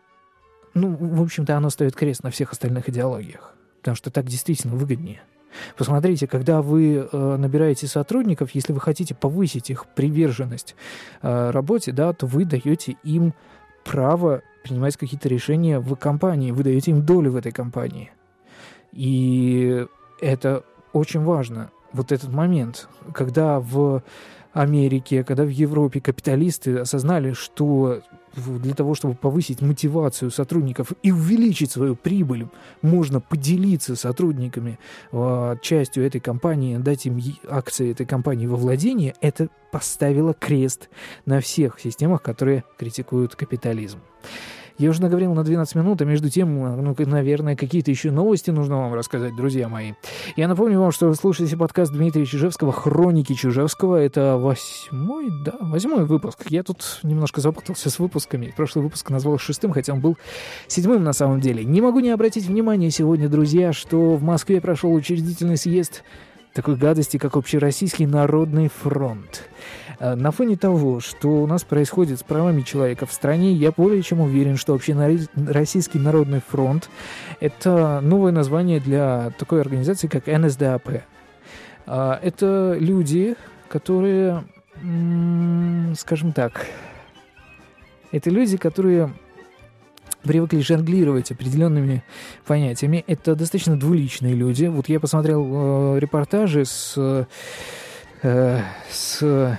ну, 0.75 0.97
в 0.97 1.21
общем-то, 1.21 1.57
оно 1.57 1.71
ставит 1.71 1.97
крест 1.97 2.23
на 2.23 2.31
всех 2.31 2.52
остальных 2.52 2.88
идеологиях, 2.88 3.57
потому 3.81 3.97
что 3.97 4.12
так 4.12 4.26
действительно 4.26 4.76
выгоднее. 4.76 5.21
Посмотрите, 5.76 6.28
когда 6.28 6.62
вы 6.62 6.99
э, 6.99 7.37
набираете 7.37 7.88
сотрудников, 7.88 8.52
если 8.52 8.73
вы 8.73 8.81
хотите 8.81 9.17
повысить 9.17 9.71
их 9.71 9.87
приверженность 9.87 10.76
э, 11.21 11.50
работе, 11.50 11.90
да, 11.90 12.12
то 12.12 12.26
вы 12.26 12.45
даете 12.45 12.95
им 13.02 13.35
право 13.88 14.42
принимать 14.62 14.97
какие-то 14.97 15.28
решения 15.28 15.80
в 15.80 15.95
компании, 15.97 16.52
вы 16.52 16.62
даете 16.62 16.90
им 16.90 17.02
долю 17.02 17.33
в 17.33 17.37
этой 17.37 17.52
компании. 17.52 18.12
И 18.92 19.87
это 20.21 20.64
очень 20.92 21.23
важно, 21.23 21.71
вот 21.92 22.12
этот 22.12 22.30
момент, 22.30 22.88
когда 23.14 23.61
в 23.61 24.02
Америке, 24.52 25.25
когда 25.25 25.45
в 25.45 25.49
Европе 25.49 26.00
капиталисты 26.00 26.78
осознали, 26.78 27.33
что 27.33 28.02
для 28.37 28.75
того, 28.75 28.94
чтобы 28.94 29.14
повысить 29.14 29.61
мотивацию 29.62 30.30
сотрудников 30.30 30.92
и 31.02 31.11
увеличить 31.12 31.70
свою 31.70 31.97
прибыль, 31.97 32.47
можно 32.82 33.20
поделиться 33.20 33.97
сотрудниками 33.97 34.78
э, 35.12 35.56
частью 35.62 36.04
этой 36.04 36.20
компании, 36.20 36.76
дать 36.76 37.06
им 37.06 37.20
акции 37.49 37.90
этой 37.90 38.06
компании 38.06 38.47
во 38.47 38.56
владение, 38.56 39.14
это 39.20 39.49
поставило 39.70 40.35
крест 40.35 40.88
на 41.26 41.40
всех 41.40 41.80
системах, 41.80 42.23
которые 42.23 42.64
критикуют 42.78 43.35
капитализм. 43.37 43.99
Я 44.78 44.90
уже 44.90 45.02
наговорил 45.02 45.35
на 45.35 45.42
12 45.42 45.75
минут, 45.75 46.00
а 46.00 46.04
между 46.04 46.30
тем, 46.30 46.54
ну, 46.56 46.94
наверное, 46.97 47.56
какие-то 47.56 47.90
еще 47.90 48.12
новости 48.12 48.50
нужно 48.50 48.76
вам 48.76 48.94
рассказать, 48.94 49.35
друзья 49.35 49.68
мои. 49.68 49.94
Я 50.37 50.47
напомню 50.47 50.78
вам, 50.78 50.92
что 50.92 51.08
вы 51.08 51.16
слушаете 51.16 51.56
подкаст 51.56 51.92
Дмитрия 51.92 52.25
Чижевского 52.25 52.70
«Хроники 52.70 53.32
Чижевского». 53.32 53.97
Это 53.97 54.37
восьмой, 54.37 55.30
да, 55.44 55.54
восьмой 55.61 56.04
выпуск. 56.04 56.44
Я 56.49 56.62
тут 56.62 57.00
немножко 57.02 57.40
запутался 57.40 57.90
с 57.90 57.99
выпусками. 57.99 58.54
Прошлый 58.56 58.85
выпуск 58.85 59.11
назвал 59.11 59.37
шестым, 59.38 59.73
хотя 59.73 59.94
он 59.94 60.00
был 60.00 60.16
седьмым 60.68 61.02
на 61.02 61.12
самом 61.12 61.40
деле. 61.40 61.64
Не 61.64 61.80
могу 61.80 61.99
не 61.99 62.11
обратить 62.11 62.47
внимание 62.47 62.92
сегодня, 62.92 63.28
друзья, 63.28 63.73
что 63.73 64.14
в 64.14 64.23
Москве 64.23 64.61
прошел 64.61 64.94
учредительный 64.94 65.56
съезд 65.56 66.04
такой 66.52 66.76
гадости, 66.76 67.17
как 67.19 67.37
Общероссийский 67.37 68.07
народный 68.07 68.69
фронт. 68.69 69.49
Э, 69.99 70.14
на 70.14 70.31
фоне 70.31 70.57
того, 70.57 71.00
что 71.00 71.43
у 71.43 71.47
нас 71.47 71.64
происходит 71.64 72.19
с 72.19 72.23
правами 72.23 72.62
человека 72.62 73.07
в 73.07 73.12
стране, 73.12 73.52
я 73.52 73.73
более 73.73 74.02
чем 74.02 74.21
уверен, 74.21 74.57
что 74.57 74.75
Общероссийский 74.75 76.00
народный 76.00 76.40
фронт– 76.40 76.88
это 77.40 78.00
новое 78.00 78.33
название 78.33 78.81
для 78.81 79.33
такой 79.38 79.61
организации, 79.61 80.09
как 80.09 80.26
НСДАП. 80.26 81.02
Э, 81.87 82.19
это 82.23 82.76
люди, 82.78 83.37
которые, 83.69 84.45
скажем 85.97 86.33
так, 86.33 86.67
это 88.11 88.31
люди, 88.31 88.57
которые 88.57 89.12
привыкли 90.23 90.61
жонглировать 90.61 91.31
определенными 91.31 92.03
понятиями. 92.47 93.05
Это 93.07 93.35
достаточно 93.35 93.79
двуличные 93.79 94.35
люди. 94.35 94.67
Вот 94.67 94.88
я 94.88 95.00
посмотрел 95.00 95.97
э, 95.97 95.99
репортажи 96.00 96.65
с, 96.65 97.27
э, 98.23 98.62
с 98.91 99.59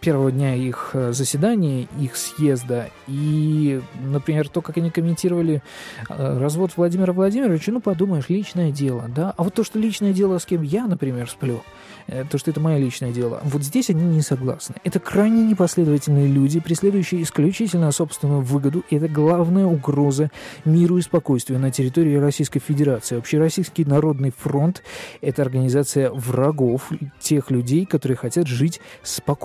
первого 0.00 0.30
дня 0.30 0.54
их 0.54 0.90
э, 0.92 1.12
заседания, 1.12 1.88
их 1.98 2.16
съезда, 2.16 2.88
и, 3.06 3.80
например, 4.00 4.48
то, 4.48 4.60
как 4.62 4.76
они 4.76 4.90
комментировали 4.90 5.62
э, 6.08 6.38
развод 6.38 6.72
Владимира 6.76 7.12
Владимировича, 7.12 7.72
ну, 7.72 7.80
подумаешь, 7.80 8.28
личное 8.28 8.70
дело, 8.70 9.06
да, 9.14 9.34
а 9.36 9.42
вот 9.42 9.54
то, 9.54 9.64
что 9.64 9.78
личное 9.78 10.12
дело, 10.12 10.38
с 10.38 10.46
кем 10.46 10.62
я, 10.62 10.86
например, 10.86 11.28
сплю, 11.28 11.62
Э, 12.10 12.24
то, 12.28 12.38
что 12.38 12.50
это 12.50 12.60
мое 12.60 12.78
личное 12.78 13.12
дело. 13.12 13.40
Вот 13.44 13.62
здесь 13.62 13.88
они 13.90 14.02
не 14.02 14.20
согласны. 14.20 14.74
Это 14.82 14.98
крайне 14.98 15.44
непоследовательные 15.44 16.26
люди, 16.26 16.58
преследующие 16.58 17.22
исключительно 17.22 17.92
собственную 17.92 18.42
выгоду, 18.42 18.84
и 18.90 18.96
это 18.96 19.08
главная 19.08 19.66
угроза 19.66 20.30
миру 20.64 20.98
и 20.98 21.02
спокойствию 21.02 21.60
на 21.60 21.70
территории 21.70 22.16
Российской 22.16 22.58
Федерации. 22.58 23.16
Общероссийский 23.16 23.84
народный 23.84 24.32
фронт– 24.36 24.82
это 25.20 25.42
организация 25.42 26.10
врагов, 26.10 26.90
тех 27.20 27.50
людей, 27.50 27.86
которые 27.86 28.16
хотят 28.16 28.48
жить 28.48 28.80
спокойно 29.02 29.39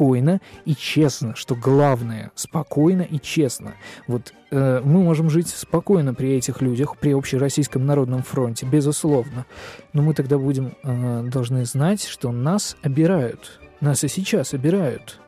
и 0.66 0.75
честно, 0.75 1.36
что 1.36 1.56
главное– 1.56 2.32
спокойно 2.36 3.02
и 3.02 3.20
честно. 3.20 3.75
Вот 4.08 4.34
Э, 4.56 4.82
мы 4.84 5.04
можем 5.04 5.30
жить 5.30 5.50
спокойно 5.50 6.14
при 6.14 6.34
этих 6.34 6.62
людях, 6.62 6.96
при 6.98 7.14
Общероссийском 7.14 7.86
народном 7.86 8.24
фронте, 8.24 8.66
безусловно. 8.66 9.46
Но 9.92 10.02
мы 10.02 10.14
тогда 10.14 10.38
будем 10.38 10.78
э, 10.82 11.24
должны 11.30 11.66
знать, 11.66 12.06
что 12.06 12.32
нас 12.32 12.78
обирают. 12.82 13.60
Нас 13.82 14.06
и 14.06 14.08
сейчас 14.08 14.54
обирают 14.54 15.20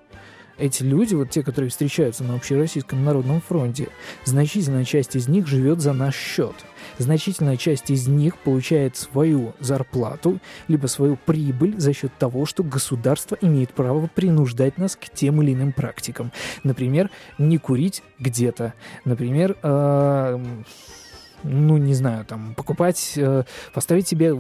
эти 0.58 0.82
люди, 0.82 1.14
вот 1.14 1.30
те, 1.30 1.44
которые 1.44 1.70
встречаются 1.70 2.24
на 2.24 2.36
Общероссийском 2.36 3.04
народном 3.04 3.42
фронте, 3.42 3.90
значительная 4.24 4.86
часть 4.86 5.16
из 5.16 5.28
них 5.28 5.46
живет 5.46 5.82
за 5.82 5.94
наш 5.94 6.16
счет. 6.16 6.56
Значительная 6.98 7.58
часть 7.58 7.90
из 7.90 8.08
них 8.08 8.38
получает 8.38 8.98
свою 8.98 9.54
зарплату, 9.60 10.40
либо 10.68 10.88
свою 10.88 11.18
прибыль 11.18 11.80
за 11.80 11.94
счет 11.94 12.12
того, 12.18 12.46
что 12.46 12.64
государство 12.64 13.38
имеет 13.42 13.72
право 13.72 14.10
принуждать 14.14 14.78
нас 14.78 14.96
к 14.96 15.10
тем 15.10 15.42
или 15.42 15.54
иным 15.54 15.74
практикам. 15.74 16.32
Например, 16.64 17.10
не 17.38 17.58
курить 17.58 18.04
где-то. 18.20 18.74
Например, 19.06 19.56
э 19.62 20.40
ну, 21.44 21.78
не 21.78 21.94
знаю, 21.94 22.26
там, 22.26 22.54
покупать, 22.56 23.14
э, 23.16 23.44
поставить 23.74 24.08
себе, 24.08 24.36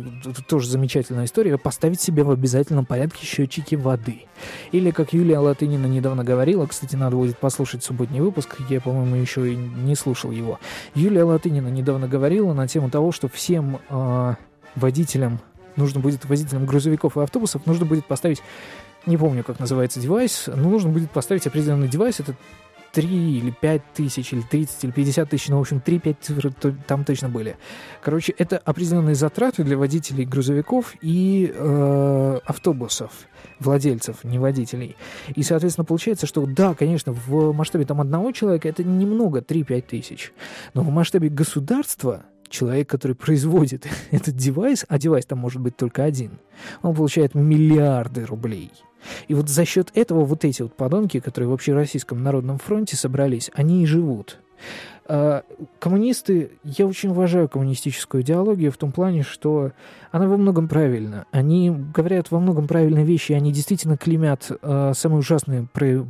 тоже 0.47 0.69
замечательная 0.69 1.25
история, 1.25 1.57
поставить 1.57 2.01
себе 2.01 2.23
в 2.23 2.31
обязательном 2.31 2.85
порядке 2.85 3.25
счетчики 3.25 3.75
воды. 3.75 4.25
Или, 4.71 4.91
как 4.91 5.13
Юлия 5.13 5.39
Латынина 5.39 5.85
недавно 5.85 6.23
говорила, 6.23 6.65
кстати, 6.65 6.95
надо 6.95 7.15
будет 7.15 7.37
послушать 7.37 7.83
субботний 7.83 8.19
выпуск, 8.19 8.57
я, 8.69 8.81
по-моему, 8.81 9.15
еще 9.15 9.53
и 9.53 9.55
не 9.55 9.95
слушал 9.95 10.31
его. 10.31 10.59
Юлия 10.95 11.23
Латынина 11.23 11.67
недавно 11.67 12.07
говорила 12.07 12.53
на 12.53 12.67
тему 12.67 12.89
того, 12.89 13.11
что 13.11 13.27
всем 13.27 13.79
э, 13.89 14.35
водителям 14.75 15.39
нужно 15.75 15.99
будет, 15.99 16.25
водителям 16.25 16.65
грузовиков 16.65 17.17
и 17.17 17.21
автобусов, 17.21 17.65
нужно 17.65 17.85
будет 17.85 18.05
поставить 18.05 18.41
не 19.05 19.15
помню, 19.15 19.43
как 19.43 19.59
называется 19.59 20.01
девайс, 20.01 20.47
но 20.47 20.69
нужно 20.69 20.89
будет 20.89 21.09
поставить 21.11 21.47
определенный 21.47 21.87
девайс, 21.87 22.19
это 22.19 22.35
3 22.97 23.07
или 23.07 23.51
5 23.51 23.93
тысяч, 23.93 24.33
или 24.33 24.41
30, 24.41 24.85
или 24.85 24.91
50 24.91 25.29
тысяч, 25.29 25.49
ну, 25.49 25.57
в 25.57 25.61
общем, 25.61 25.79
3-5 25.85 26.15
цифр 26.19 26.51
там 26.87 27.05
точно 27.05 27.29
были. 27.29 27.55
Короче, 28.01 28.33
это 28.39 28.57
определенные 28.57 29.13
затраты 29.13 29.63
для 29.63 29.77
водителей 29.77 30.25
грузовиков 30.25 30.95
и 31.03 31.53
э, 31.53 32.39
автобусов, 32.43 33.11
владельцев, 33.59 34.23
не 34.23 34.39
водителей. 34.39 34.95
И, 35.35 35.43
соответственно, 35.43 35.85
получается, 35.85 36.25
что 36.25 36.47
да, 36.47 36.73
конечно, 36.73 37.13
в 37.13 37.53
масштабе 37.53 37.85
там 37.85 38.01
одного 38.01 38.31
человека 38.31 38.67
это 38.67 38.83
немного, 38.83 39.41
3-5 39.41 39.81
тысяч, 39.83 40.33
но 40.73 40.81
в 40.81 40.89
масштабе 40.89 41.29
государства 41.29 42.23
человек, 42.49 42.89
который 42.89 43.15
производит 43.15 43.85
этот 44.11 44.35
девайс, 44.35 44.85
а 44.89 44.97
девайс 44.97 45.27
там 45.27 45.37
может 45.37 45.61
быть 45.61 45.77
только 45.77 46.03
один, 46.03 46.39
он 46.81 46.95
получает 46.95 47.35
миллиарды 47.35 48.25
рублей– 48.25 48.71
и 49.27 49.33
вот 49.33 49.49
за 49.49 49.65
счет 49.65 49.91
этого 49.93 50.25
вот 50.25 50.45
эти 50.45 50.61
вот 50.61 50.75
подонки, 50.75 51.19
которые 51.19 51.49
в 51.49 51.53
Общероссийском 51.53 52.21
народном 52.23 52.57
фронте 52.57 52.95
собрались, 52.95 53.51
они 53.53 53.83
и 53.83 53.85
живут. 53.85 54.39
А, 55.09 55.43
коммунисты, 55.79 56.51
я 56.63 56.85
очень 56.85 57.09
уважаю 57.09 57.47
коммунистическую 57.47 58.23
идеологию 58.23 58.71
в 58.71 58.77
том 58.77 58.91
плане, 58.91 59.23
что 59.23 59.71
она 60.11 60.27
во 60.27 60.35
многом 60.35 60.67
правильна. 60.67 61.25
Они 61.31 61.69
говорят 61.69 62.29
во 62.29 62.39
многом 62.39 62.67
правильные 62.67 63.05
вещи, 63.05 63.31
они 63.31 63.53
действительно 63.53 63.97
клеймят 63.97 64.49
э, 64.49 64.91
самые, 64.93 65.19
ужасные, 65.19 65.67
про, 65.71 66.05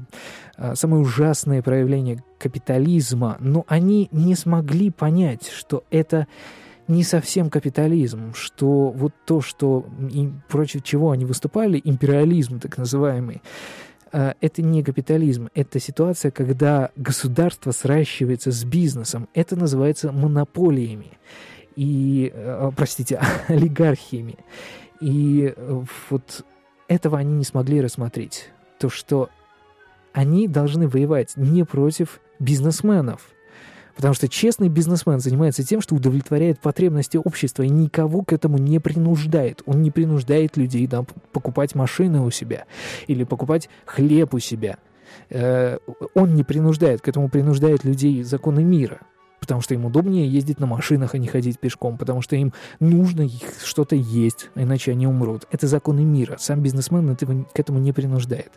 э, 0.57 0.75
самые 0.75 1.01
ужасные 1.01 1.61
проявления 1.61 2.23
капитализма, 2.39 3.37
но 3.39 3.65
они 3.67 4.09
не 4.11 4.35
смогли 4.35 4.89
понять, 4.89 5.47
что 5.47 5.83
это 5.91 6.27
не 6.87 7.03
совсем 7.03 7.49
капитализм, 7.49 8.33
что 8.33 8.89
вот 8.89 9.13
то, 9.25 9.41
что 9.41 9.85
и 10.09 10.29
против 10.47 10.83
чего 10.83 11.11
они 11.11 11.25
выступали, 11.25 11.81
империализм 11.83 12.59
так 12.59 12.77
называемый, 12.77 13.41
э, 14.11 14.33
это 14.39 14.61
не 14.61 14.83
капитализм, 14.83 15.49
это 15.53 15.79
ситуация, 15.79 16.31
когда 16.31 16.91
государство 16.95 17.71
сращивается 17.71 18.51
с 18.51 18.63
бизнесом. 18.63 19.27
Это 19.33 19.55
называется 19.55 20.11
монополиями 20.11 21.17
и, 21.75 22.31
э, 22.33 22.71
простите, 22.75 23.19
олигархиями. 23.47 24.37
И 25.01 25.53
э, 25.55 25.83
вот 26.09 26.45
этого 26.87 27.17
они 27.17 27.33
не 27.33 27.43
смогли 27.43 27.81
рассмотреть. 27.81 28.49
То, 28.79 28.89
что 28.89 29.29
они 30.13 30.47
должны 30.47 30.87
воевать 30.87 31.33
не 31.35 31.63
против 31.63 32.21
бизнесменов– 32.39 33.31
Потому 33.97 34.13
что 34.13 34.29
честный 34.29 34.69
бизнесмен 34.69 35.19
занимается 35.19 35.63
тем, 35.63 35.81
что 35.81 35.95
удовлетворяет 35.95 36.59
потребности 36.59 37.17
общества 37.17 37.63
и 37.63 37.69
никого 37.69 38.23
к 38.23 38.31
этому 38.31 38.59
не 38.59 38.79
принуждает. 38.79 39.63
Он 39.65 39.81
не 39.81 39.91
принуждает 39.91 40.55
людей 40.55 40.85
да, 40.87 41.03
покупать 41.33 41.73
машины 41.73 42.21
у 42.21 42.29
себя 42.29 42.65
или 43.07 43.23
покупать 43.23 43.69
хлеб 43.85 44.35
у 44.35 44.39
себя. 44.39 44.77
Э, 45.29 45.79
он 46.13 46.35
не 46.35 46.43
принуждает, 46.43 47.01
к 47.01 47.07
этому 47.07 47.27
принуждает 47.27 47.83
людей 47.83 48.21
законы 48.21 48.63
мира 48.63 49.01
потому 49.47 49.61
что 49.61 49.73
им 49.73 49.85
удобнее 49.85 50.27
ездить 50.27 50.59
на 50.59 50.65
машинах, 50.65 51.15
а 51.15 51.17
не 51.17 51.27
ходить 51.27 51.57
пешком, 51.57 51.97
потому 51.97 52.21
что 52.21 52.35
им 52.35 52.51
нужно 52.81 53.29
что-то 53.63 53.95
есть, 53.95 54.49
иначе 54.55 54.91
они 54.91 55.07
умрут. 55.07 55.47
Это 55.51 55.67
законы 55.67 56.03
мира. 56.03 56.35
Сам 56.37 56.61
бизнесмен 56.61 57.09
этого, 57.09 57.45
к 57.45 57.57
этому 57.57 57.79
не 57.79 57.93
принуждает. 57.93 58.51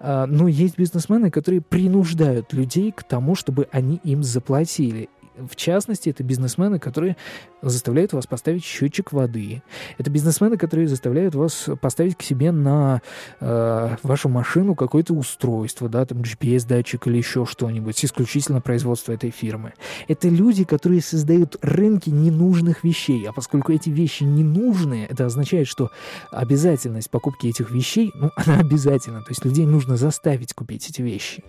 А, 0.00 0.24
но 0.26 0.48
есть 0.48 0.78
бизнесмены, 0.78 1.30
которые 1.30 1.60
принуждают 1.60 2.54
людей 2.54 2.92
к 2.92 3.02
тому, 3.02 3.34
чтобы 3.34 3.68
они 3.72 4.00
им 4.04 4.22
заплатили. 4.22 5.10
В 5.36 5.56
частности, 5.56 6.10
это 6.10 6.22
бизнесмены, 6.22 6.78
которые 6.78 7.16
заставляют 7.62 8.12
вас 8.12 8.26
поставить 8.26 8.64
счетчик 8.64 9.12
воды. 9.12 9.62
Это 9.96 10.10
бизнесмены, 10.10 10.58
которые 10.58 10.88
заставляют 10.88 11.34
вас 11.34 11.68
поставить 11.80 12.16
к 12.16 12.22
себе 12.22 12.52
на 12.52 13.00
э, 13.40 13.96
вашу 14.02 14.28
машину 14.28 14.74
какое-то 14.74 15.14
устройство, 15.14 15.88
да, 15.88 16.04
там 16.04 16.18
GPS-датчик 16.18 17.06
или 17.06 17.16
еще 17.16 17.46
что-нибудь, 17.46 18.04
исключительно 18.04 18.60
производства 18.60 19.12
этой 19.12 19.30
фирмы. 19.30 19.72
Это 20.08 20.28
люди, 20.28 20.64
которые 20.64 21.00
создают 21.00 21.56
рынки 21.62 22.10
ненужных 22.10 22.84
вещей, 22.84 23.24
а 23.26 23.32
поскольку 23.32 23.72
эти 23.72 23.88
вещи 23.88 24.24
ненужные, 24.24 25.06
это 25.06 25.26
означает, 25.26 25.66
что 25.66 25.90
обязательность 26.30 27.10
покупки 27.10 27.46
этих 27.46 27.70
вещей, 27.70 28.12
ну, 28.14 28.30
она 28.36 28.58
обязательна, 28.58 29.20
то 29.20 29.30
есть 29.30 29.44
людей 29.44 29.64
нужно 29.66 29.96
заставить 29.96 30.52
купить 30.52 30.90
эти 30.90 31.00
вещи. 31.00 31.44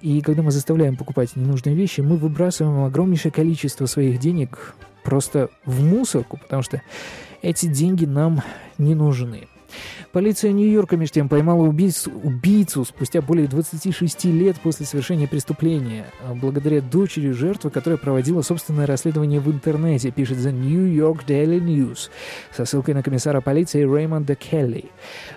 И 0.00 0.20
когда 0.20 0.42
мы 0.42 0.50
заставляем 0.50 0.96
покупать 0.96 1.34
ненужные 1.34 1.74
вещи, 1.74 2.02
мы 2.02 2.16
выбрасываем 2.16 2.84
огромнейшее 3.16 3.32
количество 3.32 3.86
своих 3.86 4.18
денег 4.18 4.74
просто 5.02 5.48
в 5.64 5.82
мусорку, 5.82 6.36
потому 6.36 6.62
что 6.62 6.82
эти 7.42 7.66
деньги 7.66 8.04
нам 8.04 8.42
не 8.78 8.94
нужны. 8.94 9.48
Полиция 10.12 10.52
Нью-Йорка, 10.52 10.96
между 10.96 11.14
тем, 11.14 11.28
поймала 11.28 11.62
убийцу, 11.62 12.10
убийцу 12.10 12.84
спустя 12.84 13.20
более 13.20 13.46
26 13.46 14.24
лет 14.26 14.56
после 14.62 14.86
совершения 14.86 15.26
преступления, 15.26 16.06
а 16.22 16.34
благодаря 16.34 16.80
дочери 16.80 17.30
жертвы, 17.30 17.70
которая 17.70 17.98
проводила 17.98 18.42
собственное 18.42 18.86
расследование 18.86 19.40
в 19.40 19.50
интернете, 19.50 20.10
пишет 20.10 20.38
The 20.38 20.52
New 20.52 20.86
York 20.86 21.24
Daily 21.26 21.58
News, 21.58 22.10
со 22.54 22.64
ссылкой 22.64 22.94
на 22.94 23.02
комиссара 23.02 23.40
полиции 23.40 23.82
Рэймонда 23.82 24.34
Келли. 24.34 24.86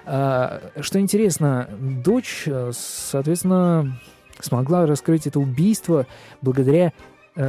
А, 0.05 0.61
что 0.79 0.99
интересно, 0.99 1.69
дочь, 1.79 2.47
соответственно, 2.71 3.99
смогла 4.39 4.85
раскрыть 4.85 5.27
это 5.27 5.39
убийство 5.39 6.05
благодаря 6.41 6.87
э, 6.87 6.91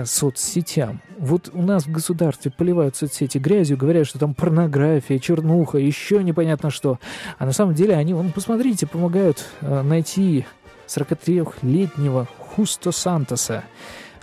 соцсетям. 0.04 1.00
Вот 1.18 1.50
у 1.52 1.62
нас 1.62 1.86
в 1.86 1.92
государстве 1.92 2.50
поливают 2.50 2.96
соцсети 2.96 3.38
грязью, 3.38 3.76
говорят, 3.76 4.06
что 4.06 4.18
там 4.18 4.34
порнография, 4.34 5.18
чернуха, 5.18 5.78
еще 5.78 6.22
непонятно 6.22 6.70
что. 6.70 6.98
А 7.38 7.46
на 7.46 7.52
самом 7.52 7.74
деле 7.74 7.96
они, 7.96 8.14
вон, 8.14 8.32
посмотрите, 8.32 8.86
помогают 8.86 9.44
э, 9.60 9.82
найти 9.82 10.46
43-летнего 10.86 12.26
Хусто 12.38 12.92
Сантоса. 12.92 13.64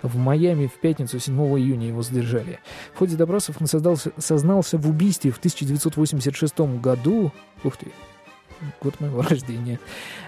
В 0.02 0.16
Майами 0.16 0.66
в 0.66 0.80
пятницу 0.80 1.18
7 1.18 1.34
июня 1.58 1.88
его 1.88 2.02
задержали. 2.02 2.60
В 2.94 2.98
ходе 2.98 3.16
допросов 3.16 3.56
он 3.60 3.66
создался, 3.66 4.12
сознался 4.16 4.78
в 4.78 4.88
убийстве 4.88 5.32
в 5.32 5.38
1986 5.38 6.60
году. 6.80 7.32
Ух 7.64 7.76
ты, 7.76 7.88
год 8.80 9.00
моего 9.00 9.22
рождения, 9.28 9.78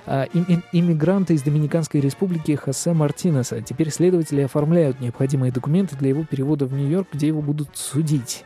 а, 0.07 0.25
иммигранта 0.73 1.33
из 1.33 1.43
Доминиканской 1.43 2.01
республики 2.01 2.55
Хосе 2.55 2.93
Мартинеса. 2.93 3.61
Теперь 3.63 3.91
следователи 3.91 4.43
оформляют 4.43 5.01
необходимые 5.01 5.53
документы 5.53 5.97
для 5.97 6.11
его 6.11 6.25
перевода 6.25 6.67
в 6.67 6.73
Нью-Йорк, 6.73 7.09
где 7.13 7.29
его 7.29 7.43
будут 7.43 7.77
судить. 7.77 8.45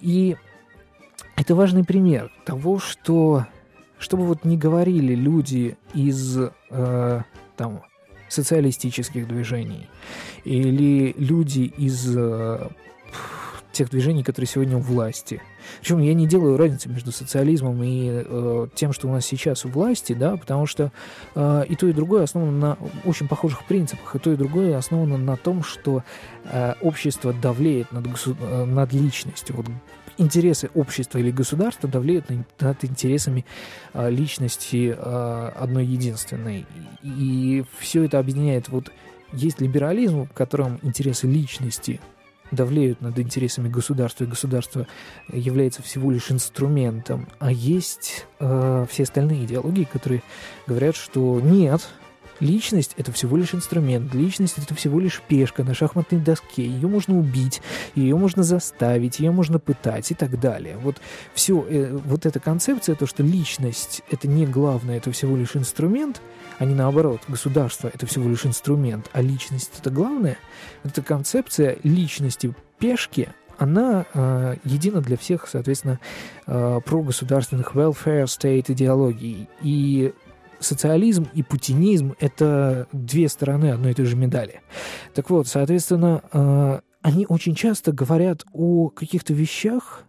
И 0.00 0.36
это 1.36 1.54
важный 1.54 1.84
пример 1.84 2.30
того, 2.44 2.78
что, 2.78 3.46
чтобы 3.98 4.24
вот 4.24 4.44
не 4.44 4.56
говорили 4.56 5.14
люди 5.14 5.76
из 5.92 6.38
э, 6.70 7.22
там, 7.56 7.82
социалистических 8.28 9.26
движений 9.26 9.88
или 10.44 11.14
люди 11.18 11.72
из 11.76 12.16
э, 12.16 12.68
тех 13.74 13.90
движений, 13.90 14.22
которые 14.22 14.48
сегодня 14.48 14.76
у 14.76 14.80
власти. 14.80 15.42
Причем 15.80 15.98
я 16.00 16.14
не 16.14 16.26
делаю 16.26 16.56
разницы 16.56 16.88
между 16.88 17.12
социализмом 17.12 17.82
и 17.82 18.08
э, 18.10 18.68
тем, 18.74 18.92
что 18.92 19.08
у 19.08 19.12
нас 19.12 19.26
сейчас 19.26 19.64
у 19.64 19.68
власти, 19.68 20.12
да, 20.12 20.36
потому 20.36 20.66
что 20.66 20.92
э, 21.34 21.64
и 21.68 21.76
то, 21.76 21.86
и 21.86 21.92
другое 21.92 22.22
основано 22.22 22.52
на 22.52 22.78
очень 23.04 23.28
похожих 23.28 23.64
принципах, 23.66 24.16
и 24.16 24.18
то, 24.18 24.32
и 24.32 24.36
другое 24.36 24.78
основано 24.78 25.18
на 25.18 25.36
том, 25.36 25.62
что 25.62 26.02
э, 26.44 26.74
общество 26.80 27.32
давлеет 27.32 27.92
над, 27.92 28.06
госу- 28.06 28.36
э, 28.40 28.64
над 28.64 28.92
личностью. 28.92 29.56
Вот 29.56 29.66
интересы 30.16 30.70
общества 30.74 31.18
или 31.18 31.30
государства 31.30 31.88
давлеют 31.88 32.26
над 32.60 32.84
интересами 32.84 33.44
э, 33.92 34.10
личности 34.10 34.94
э, 34.96 35.52
одной 35.56 35.86
единственной. 35.86 36.66
И, 37.02 37.08
и 37.08 37.64
все 37.78 38.04
это 38.04 38.18
объединяет 38.18 38.68
вот 38.68 38.90
есть 39.32 39.60
либерализм, 39.60 40.26
в 40.26 40.32
котором 40.32 40.78
интересы 40.82 41.26
личности 41.26 42.00
давлеют 42.50 43.00
над 43.00 43.18
интересами 43.18 43.68
государства, 43.68 44.24
и 44.24 44.28
государство 44.28 44.86
является 45.32 45.82
всего 45.82 46.10
лишь 46.10 46.30
инструментом. 46.30 47.28
А 47.38 47.50
есть 47.50 48.26
э, 48.40 48.86
все 48.90 49.02
остальные 49.02 49.44
идеологии, 49.44 49.84
которые 49.84 50.22
говорят, 50.66 50.96
что 50.96 51.40
нет, 51.40 51.88
Личность— 52.40 52.94
это 52.96 53.12
всего 53.12 53.36
лишь 53.36 53.54
инструмент, 53.54 54.12
личность— 54.14 54.54
это 54.58 54.74
всего 54.74 54.98
лишь 54.98 55.22
пешка 55.26 55.62
на 55.62 55.74
шахматной 55.74 56.20
доске, 56.20 56.66
ее 56.66 56.88
можно 56.88 57.18
убить, 57.18 57.62
ее 57.94 58.16
можно 58.16 58.42
заставить, 58.42 59.20
ее 59.20 59.30
можно 59.30 59.58
пытать 59.58 60.10
и 60.10 60.14
так 60.14 60.40
далее. 60.40 60.76
Вот 60.76 60.96
все, 61.32 61.64
э, 61.68 61.96
вот 62.04 62.26
эта 62.26 62.40
концепция, 62.40 62.96
то, 62.96 63.06
что 63.06 63.22
личность— 63.22 64.02
это 64.10 64.26
не 64.26 64.46
главное, 64.46 64.96
это 64.96 65.12
всего 65.12 65.36
лишь 65.36 65.56
инструмент, 65.56 66.20
а 66.58 66.64
не 66.64 66.74
наоборот, 66.74 67.20
государство— 67.28 67.90
это 67.94 68.06
всего 68.06 68.28
лишь 68.28 68.46
инструмент, 68.46 69.08
а 69.12 69.22
личность— 69.22 69.72
это 69.80 69.90
главное, 69.90 70.38
эта 70.82 71.02
концепция 71.02 71.78
личности 71.82 72.54
пешки, 72.78 73.28
она 73.58 74.04
э, 74.12 74.56
едина 74.64 75.00
для 75.00 75.16
всех, 75.16 75.48
соответственно, 75.48 76.00
э, 76.46 76.80
прогосударственных 76.84 77.74
welfare 77.74 78.24
state 78.24 78.72
идеологий. 78.72 79.48
И 79.62 80.12
социализм 80.64 81.28
и 81.34 81.42
путинизм— 81.42 82.14
это 82.20 82.88
две 82.92 83.28
стороны 83.28 83.70
одной 83.70 83.92
и 83.92 83.94
той 83.94 84.06
же 84.06 84.16
медали. 84.16 84.60
Так 85.14 85.30
вот, 85.30 85.46
соответственно, 85.46 86.22
э, 86.32 86.80
они 87.02 87.26
очень 87.28 87.54
часто 87.54 87.92
говорят 87.92 88.44
о 88.52 88.88
каких-то 88.88 89.34
вещах, 89.34 90.04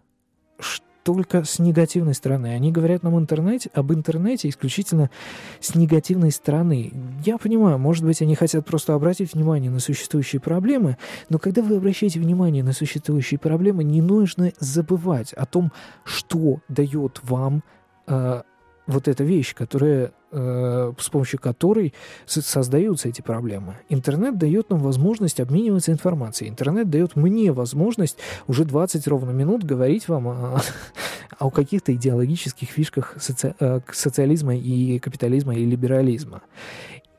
только 1.06 1.44
с 1.44 1.60
негативной 1.60 2.16
стороны. 2.16 2.48
Они 2.48 2.72
говорят 2.72 3.04
нам 3.04 3.18
интернете, 3.20 3.70
об 3.76 3.94
интернете 3.94 4.50
исключительно 4.50 5.12
с 5.60 5.76
негативной 5.76 6.32
стороны. 6.32 6.92
Я 7.24 7.38
понимаю, 7.38 7.78
может 7.78 8.04
быть, 8.04 8.24
они 8.24 8.34
хотят 8.34 8.66
просто 8.66 8.96
обратить 8.96 9.36
внимание 9.36 9.70
на 9.70 9.80
существующие 9.80 10.40
проблемы, 10.40 10.98
но 11.30 11.38
когда 11.38 11.62
вы 11.62 11.78
обращаете 11.78 12.20
внимание 12.20 12.64
на 12.64 12.74
существующие 12.74 13.38
проблемы, 13.38 13.84
не 13.84 14.02
нужно 14.02 14.52
забывать 14.60 15.32
о 15.34 15.46
том, 15.46 15.72
что 16.06 16.62
дает 16.70 17.20
вам 17.22 17.64
э, 18.08 18.42
вот 18.88 19.08
эта 19.08 19.24
вещь, 19.24 19.54
которая 19.56 20.12
Э, 20.38 20.92
с 21.00 21.08
помощью 21.10 21.40
которой 21.40 21.94
создаются 22.26 23.08
эти 23.08 23.22
проблемы. 23.22 23.78
Интернет 23.88 24.38
дает 24.38 24.70
нам 24.70 24.80
возможность 24.80 25.40
обмениваться 25.40 25.94
информацией. 25.94 26.50
Интернет 26.50 26.90
дает 26.90 27.16
мне 27.16 27.54
возможность 27.54 28.18
уже 28.46 28.66
20 28.66 29.08
ровно 29.08 29.32
минут 29.32 29.64
говорить 29.64 30.10
вам 30.10 30.28
о, 30.28 30.62
о 31.40 31.50
каких-то 31.50 31.96
идеологических 31.96 32.68
фишках 32.68 33.16
соци, 33.18 33.56
э, 33.58 33.80
социализма 33.94 34.58
и 34.58 35.00
капитализма 35.00 35.56
и 35.56 35.64
либерализма. 35.64 36.42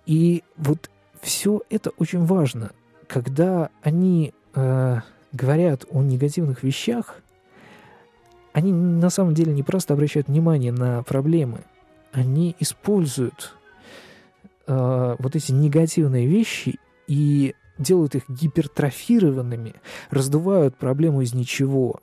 И 0.05 0.44
вот 0.59 0.90
все 1.22 1.62
это 1.70 1.92
очень 1.96 2.26
важно. 2.26 2.72
Когда 3.07 3.70
они 3.81 4.35
э, 4.55 5.00
говорят 5.33 5.87
о 5.90 6.02
негативных 6.02 6.62
вещах, 6.62 7.22
они 8.56 8.72
на 8.72 9.10
самом 9.10 9.34
деле 9.34 9.52
не 9.52 9.62
просто 9.62 9.94
обращают 9.94 10.28
внимание 10.28 10.72
на 10.72 11.02
проблемы– 11.02 11.60
они 12.16 12.56
используют 12.58 13.54
э, 14.66 15.16
вот 15.18 15.36
эти 15.36 15.52
негативные 15.52 16.26
вещи 16.26 16.78
и 17.06 17.54
делают 17.78 18.14
их 18.14 18.22
гипертрофированными, 18.28 19.74
раздувают 20.10 20.76
проблему 20.76 21.20
из 21.20 21.34
ничего, 21.34 22.00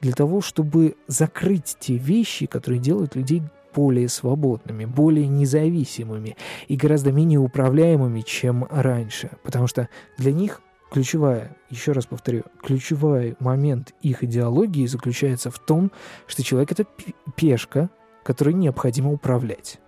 для 0.00 0.12
того, 0.12 0.42
чтобы 0.42 0.96
закрыть 1.06 1.76
те 1.80 1.96
вещи, 1.96 2.44
которые 2.44 2.78
делают 2.78 3.16
людей 3.16 3.42
более 3.74 4.10
свободными, 4.10 4.84
более 4.84 5.26
независимыми 5.26 6.36
и 6.68 6.76
гораздо 6.76 7.10
менее 7.10 7.38
управляемыми, 7.38 8.20
чем 8.20 8.66
раньше. 8.70 9.30
Потому 9.42 9.66
что 9.66 9.88
для 10.18 10.32
них 10.32 10.60
ключевая, 10.94 11.56
еще 11.70 11.90
раз 11.90 12.06
повторю, 12.06 12.44
ключевой 12.62 13.34
момент 13.40 13.92
их 14.00 14.22
идеологии 14.22 14.86
заключается 14.86 15.50
в 15.50 15.58
том, 15.58 15.90
что 16.28 16.44
человек— 16.44 16.70
это 16.72 16.86
пешка, 17.34 17.90
которой 18.22 18.54
необходимо 18.54 19.10
управлять. 19.10 19.80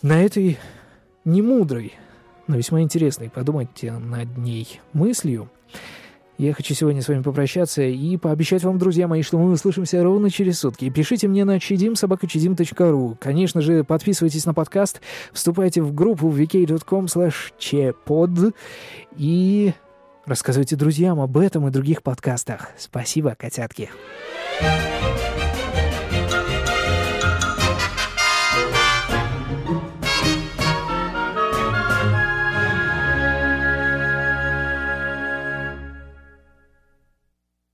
На 0.00 0.22
этой 0.24 0.58
немудрой, 1.26 1.92
но 2.46 2.56
весьма 2.56 2.80
интересной, 2.80 3.28
подумайте 3.28 3.92
над 3.92 4.38
ней 4.38 4.80
мыслью, 4.94 5.50
я 6.42 6.52
хочу 6.52 6.74
сегодня 6.74 7.02
с 7.02 7.08
вами 7.08 7.22
попрощаться 7.22 7.82
и 7.82 8.16
пообещать 8.16 8.64
вам, 8.64 8.76
друзья 8.76 9.06
мои, 9.06 9.22
что 9.22 9.38
мы 9.38 9.52
услышимся 9.52 10.02
ровно 10.02 10.28
через 10.28 10.58
сутки. 10.58 10.90
Пишите 10.90 11.28
мне 11.28 11.44
на 11.44 11.58
chidim 11.58 11.94
Конечно 13.20 13.60
же, 13.60 13.84
подписывайтесь 13.84 14.44
на 14.44 14.52
подкаст, 14.52 15.00
вступайте 15.32 15.82
в 15.82 15.94
группу 15.94 16.28
vk.com 16.28 17.04
chpod 17.06 18.54
и 19.16 19.72
рассказывайте 20.26 20.74
друзьям 20.74 21.20
об 21.20 21.38
этом 21.38 21.68
и 21.68 21.70
других 21.70 22.02
подкастах. 22.02 22.70
Спасибо, 22.76 23.36
котятки. 23.38 23.88
thank 24.60 25.20
you 25.20 25.31